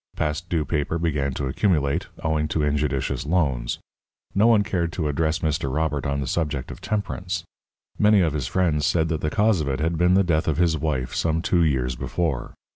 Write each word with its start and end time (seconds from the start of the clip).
Past 0.15 0.49
due 0.49 0.65
paper 0.65 0.97
began 0.97 1.31
to 1.35 1.45
accumulate, 1.45 2.07
owing 2.23 2.47
to 2.47 2.63
injudicious 2.63 3.23
loans. 3.23 3.77
No 4.33 4.47
one 4.47 4.63
cared 4.63 4.91
to 4.93 5.07
address 5.07 5.45
Mr. 5.45 5.71
Robert 5.71 6.07
on 6.07 6.21
the 6.21 6.25
subject 6.25 6.71
of 6.71 6.81
temperance. 6.81 7.43
Many 7.99 8.21
of 8.21 8.33
his 8.33 8.47
friends 8.47 8.83
said 8.87 9.09
that 9.09 9.21
the 9.21 9.29
cause 9.29 9.61
of 9.61 9.67
it 9.69 9.79
had 9.79 9.99
been 9.99 10.15
the 10.15 10.23
death 10.23 10.47
of 10.47 10.57
his 10.57 10.75
wife 10.75 11.13
some 11.13 11.39
two 11.43 11.61
years 11.63 11.95
before. 11.95 12.55